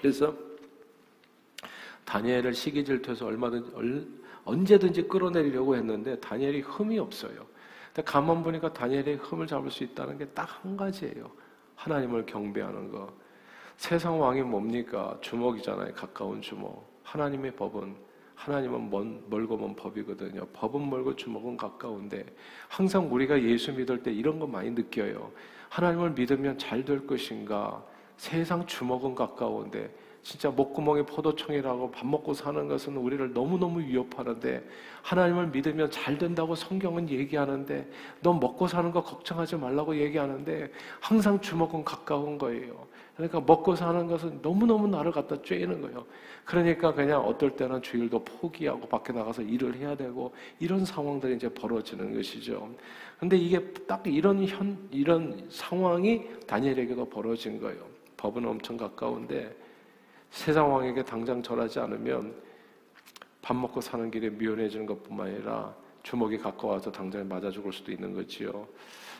그래서 0.00 0.49
다니엘을 2.04 2.54
시기 2.54 2.84
질투해서 2.84 3.26
얼마든지 3.26 4.20
언제든지 4.44 5.02
끌어내리려고 5.08 5.76
했는데 5.76 6.18
다니엘이 6.20 6.60
흠이 6.60 6.98
없어요. 6.98 7.46
근데 7.92 8.02
가만 8.02 8.42
보니까 8.42 8.72
다니엘의 8.72 9.16
흠을 9.16 9.46
잡을 9.46 9.70
수 9.70 9.84
있다는 9.84 10.18
게 10.18 10.26
딱 10.34 10.48
한 10.62 10.76
가지예요. 10.76 11.30
하나님을 11.76 12.26
경배하는 12.26 12.90
거. 12.90 13.12
세상 13.76 14.20
왕이 14.20 14.42
뭡니까? 14.42 15.16
주먹이잖아요. 15.20 15.94
가까운 15.94 16.42
주먹. 16.42 16.84
하나님의 17.02 17.56
법은 17.56 17.94
하나님은 18.34 18.90
먼, 18.90 19.22
멀고 19.28 19.56
먼 19.56 19.74
법이거든요. 19.76 20.46
법은 20.52 20.88
멀고 20.88 21.14
주먹은 21.14 21.56
가까운데 21.56 22.24
항상 22.68 23.12
우리가 23.12 23.42
예수 23.42 23.72
믿을 23.72 24.02
때 24.02 24.10
이런 24.12 24.38
거 24.38 24.46
많이 24.46 24.70
느껴요. 24.70 25.30
하나님을 25.68 26.10
믿으면 26.12 26.56
잘 26.58 26.84
될 26.84 27.06
것인가? 27.06 27.84
세상 28.16 28.66
주먹은 28.66 29.14
가까운데 29.14 29.94
진짜 30.22 30.50
목구멍에 30.50 31.02
포도청이라고 31.02 31.90
밥 31.90 32.06
먹고 32.06 32.34
사는 32.34 32.68
것은 32.68 32.96
우리를 32.96 33.32
너무너무 33.32 33.80
위협하는데 33.80 34.62
하나님을 35.02 35.48
믿으면 35.48 35.90
잘 35.90 36.18
된다고 36.18 36.54
성경은 36.54 37.08
얘기하는데 37.08 37.90
너 38.20 38.34
먹고 38.34 38.66
사는 38.66 38.90
거 38.90 39.02
걱정하지 39.02 39.56
말라고 39.56 39.96
얘기하는데 39.96 40.70
항상 41.00 41.40
주먹은 41.40 41.84
가까운 41.84 42.36
거예요. 42.36 42.86
그러니까 43.16 43.40
먹고 43.40 43.76
사는 43.76 44.06
것은 44.06 44.40
너무너무 44.42 44.88
나를 44.88 45.12
갖다 45.12 45.36
쬐는 45.36 45.80
거예요. 45.82 46.04
그러니까 46.44 46.92
그냥 46.92 47.22
어떨 47.22 47.56
때는 47.56 47.82
주일도 47.82 48.24
포기하고 48.24 48.88
밖에 48.88 49.12
나가서 49.12 49.42
일을 49.42 49.76
해야 49.76 49.94
되고 49.94 50.34
이런 50.58 50.84
상황들이 50.84 51.36
이제 51.36 51.48
벌어지는 51.48 52.14
것이죠. 52.14 52.68
근데 53.18 53.36
이게 53.36 53.60
딱 53.86 54.06
이런 54.06 54.46
현, 54.46 54.76
이런 54.90 55.46
상황이 55.50 56.24
다니엘에게도 56.46 57.08
벌어진 57.08 57.60
거예요. 57.60 57.82
법은 58.16 58.46
엄청 58.46 58.76
가까운데 58.76 59.54
세상 60.30 60.72
왕에게 60.72 61.04
당장 61.04 61.42
절하지 61.42 61.80
않으면 61.80 62.34
밥 63.42 63.54
먹고 63.54 63.80
사는 63.80 64.10
길에 64.10 64.30
미련해지는 64.30 64.86
것뿐만 64.86 65.26
아니라 65.26 65.74
주먹이 66.02 66.38
가까워서 66.38 66.90
당장 66.90 67.28
맞아 67.28 67.50
죽을 67.50 67.72
수도 67.72 67.92
있는 67.92 68.14
거지요. 68.14 68.66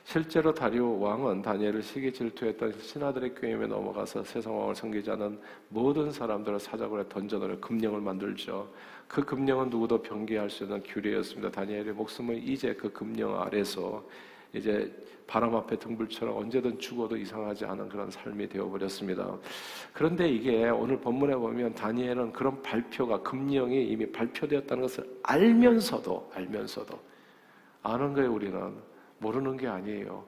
실제로 0.04 0.54
다리오 0.54 0.98
왕은 0.98 1.42
다니엘을 1.42 1.82
시기 1.82 2.12
질투했던 2.12 2.80
신하들의 2.80 3.34
꾀임에 3.34 3.66
넘어가서 3.66 4.24
세상 4.24 4.58
왕을 4.58 4.74
섬기지 4.74 5.10
않은 5.10 5.38
모든 5.68 6.10
사람들을 6.10 6.58
사자굴에 6.58 7.08
던져넣을 7.08 7.60
금령을 7.60 8.00
만들죠. 8.00 8.72
그 9.06 9.24
금령은 9.24 9.68
누구도 9.68 10.00
변기할 10.00 10.48
수 10.48 10.64
있는 10.64 10.82
규례였습니다. 10.82 11.50
다니엘의 11.50 11.92
목숨은 11.92 12.36
이제 12.36 12.74
그 12.74 12.90
금령 12.92 13.40
아래서 13.42 14.02
이제 14.52 14.92
바람 15.26 15.54
앞에 15.54 15.78
등불처럼 15.78 16.36
언제든 16.36 16.78
죽어도 16.80 17.16
이상하지 17.16 17.64
않은 17.64 17.88
그런 17.88 18.10
삶이 18.10 18.48
되어버렸습니다. 18.48 19.36
그런데 19.92 20.28
이게 20.28 20.68
오늘 20.70 20.98
본문에 20.98 21.36
보면 21.36 21.74
다니엘은 21.74 22.32
그런 22.32 22.60
발표가 22.62 23.22
금령이 23.22 23.86
이미 23.86 24.10
발표되었다는 24.10 24.82
것을 24.82 25.20
알면서도 25.22 26.32
알면서도 26.34 26.98
아는 27.82 28.12
거예요 28.12 28.32
우리는 28.32 28.74
모르는 29.18 29.56
게 29.56 29.68
아니에요. 29.68 30.24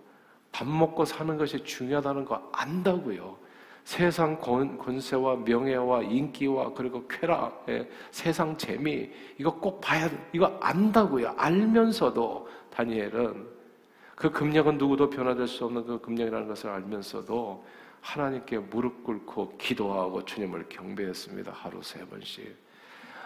밥 0.53 0.69
먹고 0.69 1.05
사는 1.05 1.37
것이 1.37 1.65
중요하다는 1.65 2.25
거 2.25 2.49
안다고요. 2.53 3.37
세상 3.85 4.39
권, 4.39 4.79
세와 5.01 5.37
명예와 5.37 6.03
인기와 6.03 6.73
그리고 6.75 7.05
쾌락, 7.09 7.65
예, 7.69 7.89
세상 8.13 8.57
재미 8.57 9.11
이거 9.39 9.53
꼭 9.53 9.81
봐야 9.81 10.09
돼. 10.09 10.17
이거 10.33 10.47
안다고요. 10.61 11.35
알면서도 11.37 12.49
다니엘은 12.71 13.62
그 14.23 14.31
금령은 14.31 14.79
누구도 14.79 15.11
변화될 15.11 15.49
수 15.49 15.65
없는 15.65 15.85
그 15.85 16.01
금령이라는 16.01 16.47
것을 16.47 16.71
알면서도 16.71 17.67
하나님께 18.01 18.57
무릎 18.59 19.03
꿇고 19.03 19.59
기도하고 19.59 20.25
주님을 20.25 20.69
경배했습니다. 20.69 21.51
하루 21.51 21.83
세 21.83 22.07
번씩. 22.07 22.57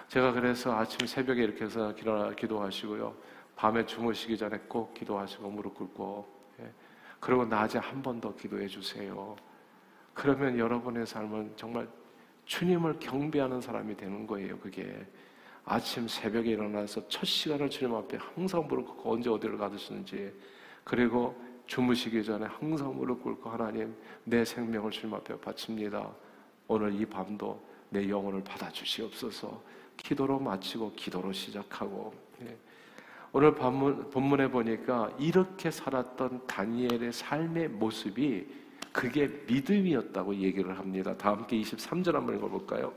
제가 0.09 0.33
그래서 0.33 0.75
아침 0.75 1.07
새벽에 1.07 1.43
이렇게 1.45 1.67
해서 1.67 1.95
기도하시고요. 2.35 3.15
밤에 3.57 3.85
주무시기 3.85 4.39
전에 4.39 4.59
꼭 4.69 4.95
기도하시고 4.95 5.51
무릎 5.51 5.75
꿇고 5.75 6.27
예. 6.61 6.73
그리고 7.21 7.45
낮에 7.45 7.79
한 7.79 8.01
번 8.03 8.19
더 8.19 8.35
기도해 8.35 8.67
주세요. 8.67 9.37
그러면 10.15 10.59
여러분의 10.59 11.05
삶은 11.07 11.53
정말 11.57 11.87
주님을 12.47 13.01
경배하는 13.01 13.61
사람이 13.61 13.99
되는 13.99 14.27
거예요. 14.27 14.59
그게 14.61 15.07
아침 15.67 16.09
새벽에 16.09 16.53
일어나서 16.53 17.07
첫 17.09 17.27
시간을 17.27 17.69
주님 17.69 17.95
앞에 17.95 18.17
항상 18.17 18.67
꿇고 18.67 19.13
언제 19.13 19.29
어디를 19.29 19.59
가두시는지 19.59 20.33
그리고 20.87 21.35
주무시기 21.67 22.23
전에 22.23 22.47
항상 22.47 22.97
무릎 22.97 23.25
꿇고 23.25 23.51
하나님 23.51 23.93
내 24.23 24.45
생명을 24.45 24.93
주님 24.93 25.15
앞에 25.15 25.37
바칩니다. 25.41 26.09
오늘 26.69 26.95
이 26.95 27.05
밤도 27.05 27.61
내 27.91 28.09
영혼을 28.09 28.45
받아주시옵소서. 28.45 29.61
기도로 29.97 30.39
마치고 30.39 30.93
기도로 30.95 31.33
시작하고 31.33 32.15
예. 32.43 32.57
오늘 33.33 33.53
본문, 33.53 34.11
본문에 34.11 34.49
보니까 34.49 35.11
이렇게 35.19 35.73
살았던 35.73 36.47
다니엘의 36.47 37.13
삶의 37.13 37.69
모습이 37.71 38.47
그게 38.93 39.27
믿음이었다고 39.49 40.37
얘기를 40.37 40.79
합니다. 40.79 41.17
다 41.17 41.33
함께 41.33 41.61
23절 41.61 42.13
한번 42.13 42.37
읽어볼까요? 42.37 42.95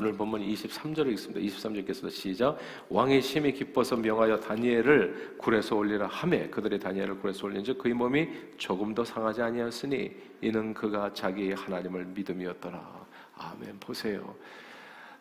오늘 0.00 0.14
본문 0.14 0.40
23절에 0.40 1.12
있습니다. 1.12 1.40
23절 1.40 1.86
께서 1.86 2.08
시작. 2.08 2.56
왕의 2.88 3.20
심히 3.20 3.52
기뻐서 3.52 3.96
명하여 3.96 4.40
다니엘을 4.40 5.36
굴에서 5.36 5.76
올리라 5.76 6.06
하매 6.06 6.48
그들이 6.48 6.78
다니엘을 6.78 7.18
굴에서 7.18 7.46
올린즉 7.46 7.76
그의 7.76 7.92
몸이 7.92 8.26
조금 8.56 8.94
더 8.94 9.04
상하지 9.04 9.42
아니하였으니 9.42 10.10
이는 10.40 10.72
그가 10.72 11.12
자기의 11.12 11.54
하나님을 11.54 12.06
믿음이었더라. 12.06 13.06
아멘. 13.36 13.78
보세요. 13.78 14.34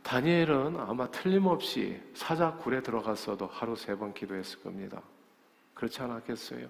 다니엘은 0.02 0.78
아마 0.78 1.12
틀림없이 1.12 2.00
사자 2.14 2.54
굴에 2.54 2.82
들어갔어도 2.82 3.48
하루 3.48 3.76
세 3.76 3.98
번 3.98 4.14
기도했을 4.14 4.62
겁니다. 4.62 5.02
그렇지 5.74 6.02
않았겠어요? 6.04 6.68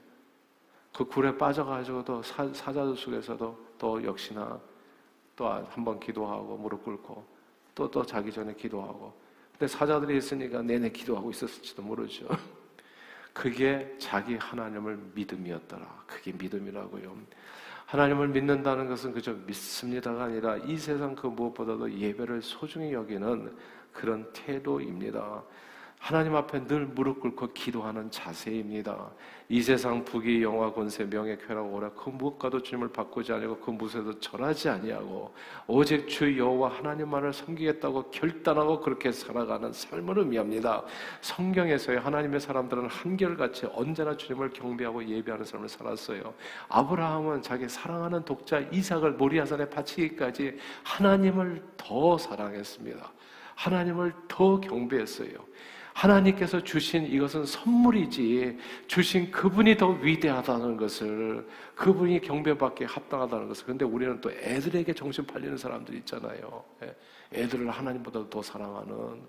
그 0.95 1.05
굴에 1.05 1.37
빠져가지고도 1.37 2.23
사, 2.23 2.51
사자들 2.51 2.95
속에서도 2.95 3.65
또 3.77 4.03
역시나 4.03 4.59
또 5.35 5.45
한 5.45 5.85
번 5.85 5.99
기도하고 5.99 6.57
무릎 6.57 6.83
꿇고 6.83 7.37
또, 7.79 7.89
또 7.89 8.05
자기 8.05 8.29
전에 8.29 8.53
기도하고. 8.53 9.13
근데 9.53 9.67
사자들이 9.67 10.17
있으니까 10.17 10.61
내내 10.61 10.89
기도하고 10.89 11.31
있었을지도 11.31 11.81
모르죠. 11.81 12.27
그게 13.31 13.95
자기 13.97 14.35
하나님을 14.35 14.99
믿음이었더라. 15.15 16.03
그게 16.05 16.33
믿음이라고요. 16.33 17.15
하나님을 17.85 18.27
믿는다는 18.27 18.89
것은 18.89 19.13
그저 19.13 19.33
믿습니다가 19.33 20.25
아니라 20.25 20.57
이 20.57 20.77
세상 20.77 21.15
그 21.15 21.27
무엇보다도 21.27 21.91
예배를 21.91 22.41
소중히 22.41 22.91
여기는 22.91 23.55
그런 23.93 24.29
태도입니다. 24.33 25.41
하나님 25.99 26.33
앞에 26.33 26.65
늘 26.65 26.85
무릎 26.85 27.19
꿇고 27.19 27.53
기도하는 27.53 28.09
자세입니다. 28.09 29.11
이 29.49 29.61
세상 29.61 30.03
부귀 30.05 30.41
영화 30.41 30.71
권세 30.71 31.03
명예 31.07 31.37
쾌락 31.37 31.73
오라 31.73 31.91
그 31.91 32.09
무엇과도 32.09 32.63
주님을 32.63 32.87
바꾸지 32.93 33.33
아니고 33.33 33.57
그 33.57 33.71
무엇에도 33.71 34.17
절하지 34.17 34.69
아니하고 34.69 35.33
오직 35.67 36.07
주 36.07 36.35
여호와 36.37 36.69
하나님만을 36.69 37.33
섬기겠다고 37.33 38.11
결단하고 38.11 38.79
그렇게 38.79 39.11
살아가는 39.11 39.73
삶을 39.73 40.19
의미합니다. 40.19 40.83
성경에서의 41.21 41.99
하나님의 41.99 42.39
사람들은 42.39 42.87
한결같이 42.87 43.67
언제나 43.73 44.15
주님을 44.15 44.51
경배하고 44.51 45.05
예배하는 45.05 45.45
삶을 45.45 45.67
살았어요. 45.67 46.33
아브라함은 46.69 47.41
자기 47.41 47.67
사랑하는 47.67 48.23
독자 48.23 48.59
이삭을 48.59 49.11
모리아산에 49.11 49.69
바치기까지 49.69 50.57
하나님을 50.83 51.61
더 51.75 52.17
사랑했습니다. 52.17 53.11
하나님을 53.55 54.13
더 54.29 54.59
경배했어요. 54.61 55.49
하나님께서 55.99 56.63
주신 56.63 57.05
이것은 57.05 57.45
선물이지 57.45 58.57
주신 58.87 59.29
그분이 59.31 59.75
더 59.75 59.89
위대하다는 59.89 60.77
것을 60.77 61.45
그분이 61.75 62.21
경배받기에 62.21 62.87
합당하다는 62.87 63.49
것을 63.49 63.65
근데 63.65 63.83
우리는 63.83 64.21
또 64.21 64.31
애들에게 64.31 64.93
정신 64.93 65.25
팔리는 65.25 65.57
사람들이 65.57 65.97
있잖아요. 65.99 66.63
예, 66.83 66.95
애들을 67.33 67.69
하나님보다 67.69 68.29
더 68.29 68.41
사랑하는 68.41 69.21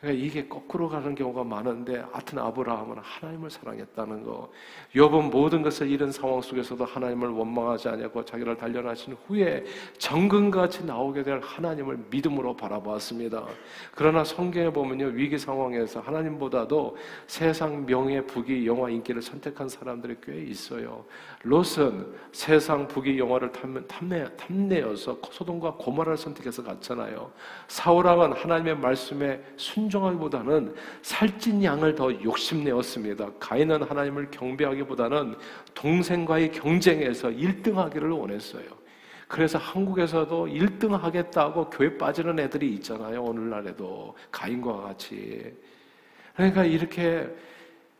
그러니까 0.00 0.24
이게 0.24 0.46
거꾸로 0.46 0.90
가는 0.90 1.14
경우가 1.14 1.42
많은데 1.44 2.04
하여튼 2.12 2.38
아브라함은 2.38 2.98
하나님을 2.98 3.48
사랑했다는 3.48 4.24
거. 4.24 4.50
욥은 4.94 5.30
모든 5.30 5.62
것을 5.62 5.88
잃은 5.88 6.12
상황 6.12 6.42
속에서도 6.42 6.84
하나님을 6.84 7.30
원망하지 7.30 7.88
않고 7.88 8.24
자기를 8.24 8.56
단련하신 8.56 9.16
후에 9.26 9.64
정금같이 9.96 10.84
나오게 10.84 11.22
될 11.22 11.40
하나님을 11.40 11.98
믿음으로 12.10 12.54
바라보았습니다. 12.56 13.46
그러나 13.94 14.22
성경에 14.22 14.70
보면요 14.70 15.06
위기 15.06 15.38
상황에서 15.38 16.00
하나님보다도 16.00 16.96
세상 17.26 17.86
명예, 17.86 18.20
부귀, 18.20 18.66
영화, 18.66 18.90
인기를 18.90 19.22
선택한 19.22 19.68
사람들이 19.68 20.16
꽤 20.22 20.42
있어요. 20.42 21.06
롯은 21.42 22.14
세상 22.32 22.86
부귀, 22.86 23.18
영화를 23.18 23.50
탐내, 23.88 24.36
탐내어서 24.36 25.18
소돔과 25.30 25.74
고모라를 25.78 26.18
선택해서 26.18 26.62
갔잖아요. 26.62 27.32
사울왕은 27.68 28.32
하나님의 28.34 28.76
말씀에 28.76 29.42
순 29.56 29.85
순종하기보다는 29.86 30.74
살찐 31.02 31.62
양을 31.62 31.94
더 31.94 32.12
욕심내었습니다. 32.22 33.30
가인은 33.38 33.82
하나님을 33.82 34.30
경배하기보다는 34.30 35.36
동생과의 35.74 36.52
경쟁에서 36.52 37.28
1등하기를 37.28 38.18
원했어요. 38.18 38.64
그래서 39.28 39.58
한국에서도 39.58 40.46
1등 40.46 40.90
하겠다고 40.90 41.70
교회 41.70 41.96
빠지는 41.96 42.38
애들이 42.38 42.74
있잖아요. 42.74 43.22
오늘날에도 43.22 44.14
가인과 44.30 44.82
같이. 44.82 45.52
그러니까 46.34 46.64
이렇게 46.64 47.28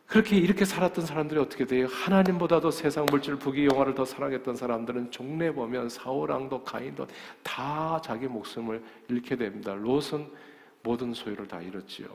그렇게 0.07 0.37
이렇게 0.37 0.65
살았던 0.65 1.05
사람들이 1.05 1.41
어떻게 1.41 1.65
돼요? 1.67 1.89
하나님보다도 1.91 2.71
세상 2.71 3.07
물질 3.07 3.35
부귀 3.35 3.67
영화를 3.67 3.93
더 3.97 4.05
사랑했던 4.05 4.55
사람들은 4.55 5.11
종래 5.11 5.53
보면 5.53 5.89
사오랑도 5.89 6.63
가인도 6.63 7.09
다 7.43 8.01
자기 8.05 8.29
목숨을 8.29 8.85
잃게 9.09 9.35
됩니다. 9.35 9.75
롯은 9.75 10.31
모든 10.87 11.13
소유를 11.13 11.49
다 11.49 11.61
잃었지요. 11.61 12.07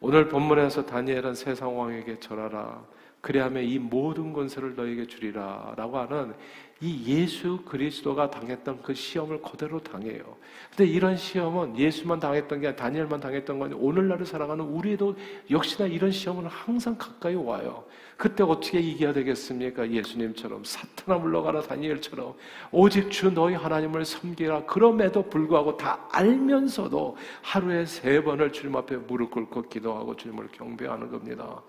오늘 0.00 0.28
본문에서 0.28 0.86
다니엘은 0.86 1.36
세상 1.36 1.78
왕에게 1.78 2.18
절하라. 2.18 2.82
그리하면 3.20 3.62
이 3.62 3.78
모든 3.78 4.32
권세를 4.32 4.74
너에게 4.74 5.06
주리라. 5.06 5.72
라고 5.76 5.98
하는 5.98 6.34
이 6.80 7.04
예수 7.06 7.62
그리스도가 7.64 8.30
당했던 8.30 8.82
그 8.82 8.92
시험을 8.92 9.40
그대로 9.40 9.80
당해요. 9.82 10.36
근데 10.68 10.84
이런 10.84 11.16
시험은 11.16 11.78
예수만 11.78 12.20
당했던 12.20 12.60
게 12.60 12.66
아니라 12.66 12.82
다니엘만 12.82 13.20
당했던 13.20 13.58
건 13.58 13.72
오늘날을 13.72 14.26
살아가는 14.26 14.62
우리도 14.62 15.16
역시나 15.50 15.88
이런 15.88 16.10
시험은 16.10 16.44
항상 16.46 16.98
가까이 16.98 17.34
와요. 17.34 17.86
그때 18.18 18.42
어떻게 18.42 18.78
이겨야 18.80 19.14
되겠습니까? 19.14 19.90
예수님처럼 19.90 20.64
사탄아 20.64 21.18
물러가라 21.18 21.62
다니엘처럼 21.62 22.34
오직 22.72 23.10
주 23.10 23.30
너희 23.32 23.54
하나님을 23.54 24.04
섬기라 24.04 24.66
그럼에도 24.66 25.22
불구하고 25.22 25.78
다 25.78 26.06
알면서도 26.12 27.16
하루에 27.40 27.86
세 27.86 28.22
번을 28.22 28.52
주님 28.52 28.76
앞에 28.76 28.96
무릎 28.96 29.30
꿇고 29.30 29.62
기도하고 29.68 30.14
주님을 30.14 30.48
경배하는 30.48 31.10
겁니다. 31.10 31.62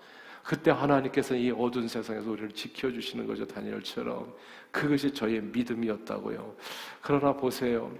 그때 0.48 0.70
하나님께서 0.70 1.34
이 1.34 1.50
어두운 1.50 1.88
세상에서 1.88 2.30
우리를 2.30 2.52
지켜주시는 2.52 3.26
거죠. 3.26 3.46
다니엘처럼. 3.46 4.32
그것이 4.70 5.12
저희의 5.12 5.42
믿음이었다고요. 5.42 6.54
그러나 7.02 7.32
보세요. 7.32 7.92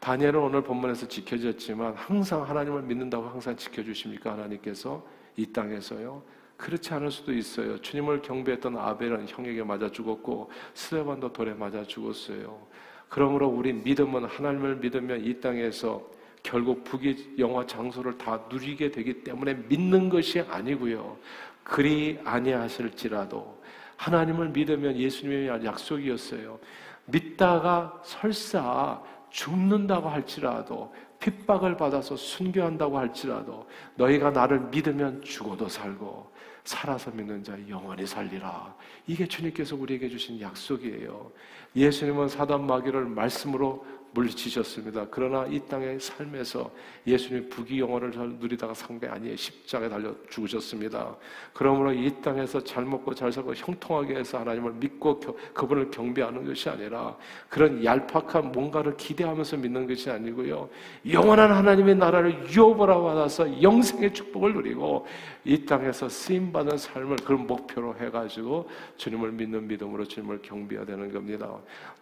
다니엘은 0.00 0.40
오늘 0.40 0.62
본문에서 0.62 1.06
지켜졌지만 1.06 1.94
항상 1.94 2.42
하나님을 2.48 2.82
믿는다고 2.82 3.28
항상 3.28 3.56
지켜주십니까? 3.56 4.32
하나님께서 4.32 5.04
이 5.36 5.46
땅에서요. 5.46 6.22
그렇지 6.56 6.94
않을 6.94 7.10
수도 7.10 7.32
있어요. 7.32 7.80
주님을 7.80 8.22
경배했던 8.22 8.76
아벨은 8.76 9.26
형에게 9.28 9.62
맞아 9.62 9.90
죽었고 9.90 10.50
스데반도 10.74 11.32
돌에 11.32 11.54
맞아 11.54 11.84
죽었어요. 11.84 12.66
그러므로 13.08 13.48
우리 13.48 13.72
믿음은 13.72 14.24
하나님을 14.24 14.76
믿으면 14.76 15.24
이 15.24 15.40
땅에서 15.40 16.02
결국 16.42 16.82
북의 16.84 17.34
영화 17.38 17.66
장소를 17.66 18.18
다 18.18 18.40
누리게 18.50 18.90
되기 18.90 19.22
때문에 19.22 19.54
믿는 19.68 20.08
것이 20.08 20.40
아니고요. 20.40 21.16
그리 21.62 22.18
아니하실지라도 22.24 23.61
하나님을 23.96 24.50
믿으면 24.50 24.96
예수님의 24.96 25.64
약속이었어요. 25.64 26.58
믿다가 27.06 28.00
설사 28.04 29.02
죽는다고 29.30 30.08
할지라도 30.08 30.92
핍박을 31.18 31.76
받아서 31.76 32.16
순교한다고 32.16 32.98
할지라도 32.98 33.66
너희가 33.94 34.30
나를 34.30 34.60
믿으면 34.60 35.22
죽어도 35.22 35.68
살고 35.68 36.32
살아서 36.64 37.10
믿는 37.10 37.42
자 37.42 37.56
영원히 37.68 38.06
살리라. 38.06 38.74
이게 39.06 39.26
주님께서 39.26 39.76
우리에게 39.76 40.08
주신 40.08 40.40
약속이에요. 40.40 41.32
예수님은 41.74 42.28
사단 42.28 42.66
마귀를 42.66 43.06
말씀으로 43.06 43.84
물리치셨습니다. 44.12 45.06
그러나 45.10 45.46
이 45.46 45.58
땅의 45.60 45.98
삶에서 46.00 46.70
예수님 47.06 47.48
부귀 47.48 47.80
영원을 47.80 48.10
누리다가 48.38 48.74
상대 48.74 49.06
아니에 49.08 49.34
십자가에 49.36 49.88
달려 49.88 50.14
죽으셨습니다. 50.28 51.16
그러므로 51.52 51.92
이 51.92 52.10
땅에서 52.20 52.62
잘 52.62 52.84
먹고 52.84 53.14
잘 53.14 53.32
살고 53.32 53.54
형통하게 53.54 54.16
해서 54.16 54.38
하나님을 54.38 54.72
믿고 54.74 55.18
그분을 55.54 55.90
경배하는 55.90 56.44
것이 56.44 56.68
아니라 56.68 57.16
그런 57.48 57.82
얄팍한 57.82 58.52
뭔가를 58.52 58.96
기대하면서 58.96 59.56
믿는 59.56 59.86
것이 59.86 60.10
아니고요. 60.10 60.68
영원한 61.10 61.52
하나님의 61.52 61.96
나라를 61.96 62.50
유업으로 62.50 63.02
받아서 63.02 63.62
영생의 63.62 64.12
축복을 64.12 64.52
누리고 64.54 65.06
이 65.44 65.64
땅에서 65.64 66.08
쓰임 66.08 66.52
받는 66.52 66.76
삶을 66.76 67.16
그런 67.16 67.46
목표로 67.46 67.96
해 67.98 68.10
가지고 68.10 68.68
주님을 68.96 69.32
믿는 69.32 69.66
믿음으로 69.66 70.04
주님을 70.04 70.42
경배해야 70.42 70.84
되는 70.84 71.12
겁니다. 71.12 71.50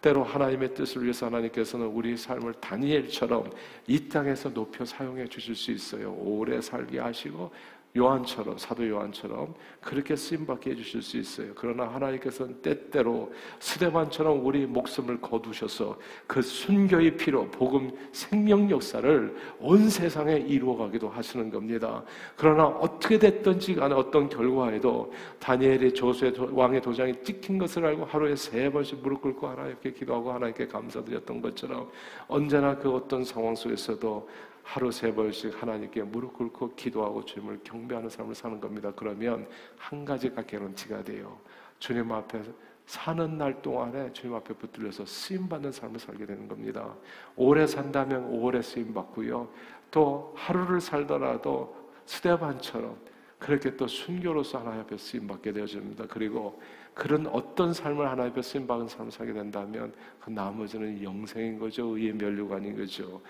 때로 0.01 0.23
하나님의 0.23 0.73
뜻을 0.73 1.03
위해서 1.03 1.25
하나님께서는 1.27 1.87
우리 1.87 2.00
삶을 2.17 2.53
다니엘처럼 2.55 3.51
이 3.87 4.07
땅에서 4.09 4.53
높여 4.53 4.85
사용해 4.85 5.27
주실 5.27 5.55
수 5.55 5.71
있어요. 5.71 6.13
오래 6.13 6.61
살게 6.61 6.99
하시고 6.99 7.51
요한처럼 7.95 8.57
사도 8.57 8.87
요한처럼 8.87 9.53
그렇게 9.81 10.15
쓰임 10.15 10.45
받게 10.45 10.71
해 10.71 10.75
주실 10.75 11.01
수 11.01 11.17
있어요. 11.17 11.51
그러나 11.55 11.85
하나님께서는 11.87 12.61
때때로 12.61 13.33
스데반처럼 13.59 14.45
우리 14.45 14.65
목숨을 14.65 15.19
거두셔서 15.19 15.97
그 16.25 16.41
순교의 16.41 17.17
피로 17.17 17.49
복음 17.51 17.91
생명 18.13 18.69
역사를 18.69 19.35
온 19.59 19.89
세상에 19.89 20.35
이루어 20.37 20.77
가기도 20.77 21.09
하시는 21.09 21.49
겁니다. 21.49 22.03
그러나 22.37 22.65
어떻게 22.67 23.19
됐든지 23.19 23.75
간에 23.75 23.93
어떤 23.93 24.29
결과에도 24.29 25.11
다니엘의 25.39 25.93
조수의 25.93 26.33
왕의 26.51 26.81
도장이 26.81 27.23
찍힌 27.23 27.57
것을 27.57 27.85
알고 27.85 28.05
하루에 28.05 28.35
세 28.35 28.69
번씩 28.69 29.01
무릎 29.01 29.21
꿇고 29.21 29.47
하나님께 29.47 29.91
기도하고 29.91 30.31
하나님께 30.31 30.67
감사드렸던 30.67 31.41
것처럼 31.41 31.89
언제나 32.27 32.77
그 32.77 32.89
어떤 32.89 33.25
상황 33.25 33.53
속에서도 33.55 34.29
하루 34.63 34.91
세 34.91 35.13
번씩 35.13 35.61
하나님께 35.61 36.03
무릎 36.03 36.33
꿇고 36.33 36.75
기도하고 36.75 37.25
주님을 37.25 37.61
경배하는 37.63 38.09
삶을 38.09 38.35
사는 38.35 38.59
겁니다. 38.59 38.91
그러면 38.95 39.47
한 39.77 40.05
가지가 40.05 40.43
개런티가 40.43 41.03
돼요. 41.03 41.39
주님 41.79 42.11
앞에 42.11 42.41
사는 42.85 43.37
날 43.37 43.61
동안에 43.61 44.11
주님 44.13 44.35
앞에 44.35 44.53
붙들려서 44.53 45.05
쓰임 45.05 45.47
받는 45.47 45.71
삶을 45.71 45.99
살게 45.99 46.25
되는 46.25 46.47
겁니다. 46.47 46.93
오래 47.35 47.65
산다면 47.65 48.25
오래 48.25 48.61
쓰임 48.61 48.93
받고요. 48.93 49.49
또 49.89 50.33
하루를 50.35 50.81
살더라도 50.81 51.75
스데반처럼 52.05 52.97
그렇게 53.39 53.75
또 53.75 53.87
순교로서 53.87 54.59
하나님 54.59 54.81
앞에 54.81 54.97
쓰임 54.97 55.25
받게 55.27 55.51
되어집니다. 55.51 56.05
그리고 56.09 56.61
그런 56.93 57.25
어떤 57.27 57.73
삶을 57.73 58.07
하나님 58.07 58.31
앞에 58.31 58.41
쓰임 58.41 58.67
받은 58.67 58.87
삶을 58.87 59.11
살게 59.11 59.33
된다면 59.33 59.93
그 60.19 60.29
나머지는 60.29 61.01
영생인 61.01 61.57
거죠. 61.57 61.97
의의 61.97 62.13
면류관인 62.13 62.77
거죠. 62.77 63.21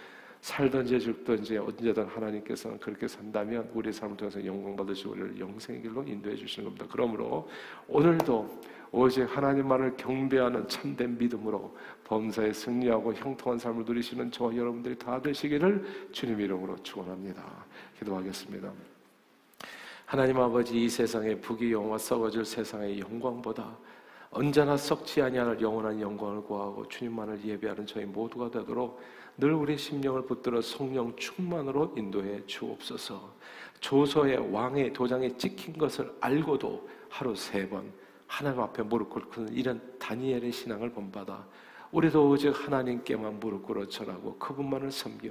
살든지 0.41 0.99
죽든지 0.99 1.57
언제든 1.57 2.05
하나님께서는 2.07 2.79
그렇게 2.79 3.07
산다면 3.07 3.69
우리의 3.73 3.93
삶을 3.93 4.17
통해서 4.17 4.43
영광 4.43 4.75
받으시고 4.75 5.11
우리를 5.11 5.39
영생의 5.39 5.83
길로 5.83 6.03
인도해 6.03 6.35
주시는 6.35 6.69
겁니다. 6.69 6.87
그러므로 6.91 7.47
오늘도 7.87 8.61
오직 8.91 9.23
하나님만을 9.23 9.95
경배하는 9.95 10.67
참된 10.67 11.17
믿음으로 11.17 11.75
범사에 12.03 12.51
승리하고 12.51 13.13
형통한 13.13 13.59
삶을 13.59 13.85
누리시는 13.85 14.31
저와 14.31 14.55
여러분들이 14.55 14.97
다 14.97 15.21
되시기를 15.21 16.09
주님 16.11 16.41
이름으로 16.41 16.75
축원합니다. 16.83 17.43
기도하겠습니다. 17.99 18.71
하나님 20.05 20.39
아버지 20.39 20.83
이 20.83 20.89
세상의 20.89 21.39
부귀 21.39 21.71
영화 21.71 21.97
썩어질 21.97 22.43
세상의 22.43 22.99
영광보다 22.99 23.77
언제나 24.31 24.77
썩지 24.77 25.21
아니할 25.21 25.59
영원한 25.59 25.99
영광을 25.99 26.41
구하고 26.41 26.87
주님만을 26.87 27.43
예배하는 27.43 27.85
저희 27.85 28.05
모두가 28.05 28.49
되도록 28.49 29.01
늘 29.37 29.53
우리 29.53 29.77
심령을 29.77 30.25
붙들어 30.25 30.61
성령 30.61 31.13
충만으로 31.17 31.93
인도해 31.97 32.45
주옵소서. 32.45 33.33
조서의 33.81 34.53
왕의 34.53 34.93
도장에 34.93 35.35
찍힌 35.37 35.77
것을 35.77 36.13
알고도 36.21 36.87
하루 37.09 37.35
세 37.35 37.67
번 37.67 37.91
하나님 38.27 38.61
앞에 38.61 38.83
무릎 38.83 39.09
꿇는 39.09 39.53
이런 39.53 39.81
다니엘의 39.99 40.53
신앙을 40.53 40.91
본받아 40.91 41.45
우리도 41.91 42.29
오직 42.29 42.49
하나님께만 42.49 43.41
무릎 43.41 43.63
꿇어 43.63 43.85
절하고 43.89 44.37
그분만을 44.37 44.89
섬겨 44.91 45.29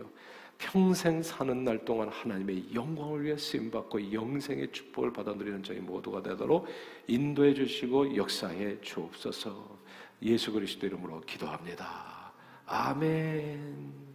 평생 0.60 1.22
사는 1.22 1.64
날 1.64 1.84
동안 1.86 2.08
하나님의 2.10 2.74
영광을 2.74 3.24
위해 3.24 3.36
쓰임 3.38 3.70
받고 3.70 4.12
영생의 4.12 4.70
축복을 4.72 5.10
받아 5.10 5.32
누리는 5.32 5.62
저희 5.62 5.78
모두가 5.78 6.22
되도록 6.22 6.66
인도해 7.06 7.54
주시고 7.54 8.14
역사해 8.14 8.80
주옵소서. 8.82 9.78
예수 10.22 10.52
그리스도 10.52 10.86
이름으로 10.86 11.22
기도합니다. 11.22 12.32
아멘. 12.66 14.09